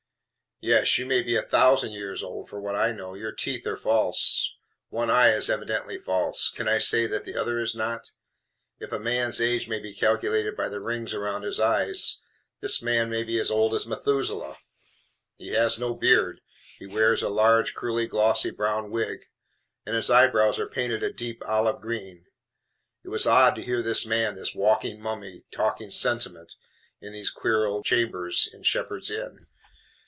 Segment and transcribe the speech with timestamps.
[0.63, 3.15] Yes, you may be a thousand years old for what I know.
[3.15, 4.53] Your teeth are false.
[4.89, 6.49] One eye is evidently false.
[6.49, 8.11] Can I say that the other is not?
[8.79, 12.21] If a man's age may be calculated by the rings round his eyes,
[12.59, 14.57] this man may be as old as Methuselah.
[15.35, 16.41] He has no beard.
[16.77, 19.25] He wears a large curly glossy brown wig,
[19.87, 22.25] and his eyebrows are painted a deep olive green.
[23.03, 26.53] It was odd to hear this man, this walking mummy, talking sentiment,
[27.01, 29.47] in these queer old chambers in Shepherd's Inn.